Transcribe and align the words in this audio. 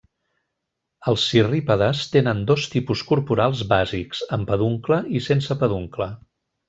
Els 1.11 1.25
cirrípedes 1.33 2.01
tenen 2.15 2.41
dos 2.51 2.65
tipus 2.77 3.03
corporals 3.11 3.61
bàsics: 3.75 4.25
amb 4.39 4.51
peduncle 4.53 4.99
i 5.21 5.23
sense 5.31 5.61
peduncle. 5.65 6.09